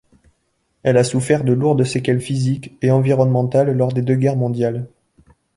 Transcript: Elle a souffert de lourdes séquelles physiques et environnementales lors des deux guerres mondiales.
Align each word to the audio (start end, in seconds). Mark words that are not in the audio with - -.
Elle 0.81 0.97
a 0.97 1.03
souffert 1.03 1.43
de 1.43 1.53
lourdes 1.53 1.83
séquelles 1.83 2.21
physiques 2.21 2.75
et 2.81 2.89
environnementales 2.89 3.71
lors 3.77 3.93
des 3.93 4.01
deux 4.01 4.15
guerres 4.15 4.35
mondiales. 4.35 4.87